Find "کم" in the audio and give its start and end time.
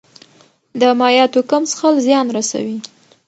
1.49-1.63